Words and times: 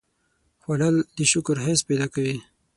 خوړل 0.61 0.95
د 1.15 1.17
شکر 1.31 1.55
حس 1.65 1.79
پیدا 1.89 2.07
کوي 2.13 2.35